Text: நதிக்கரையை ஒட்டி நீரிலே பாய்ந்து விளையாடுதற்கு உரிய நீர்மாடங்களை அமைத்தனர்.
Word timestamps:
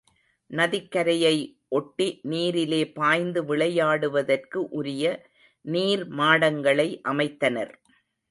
நதிக்கரையை 0.49 1.33
ஒட்டி 1.69 2.07
நீரிலே 2.23 2.79
பாய்ந்து 2.93 3.41
விளையாடுதற்கு 3.43 4.59
உரிய 4.69 5.03
நீர்மாடங்களை 5.65 6.87
அமைத்தனர். 7.03 7.71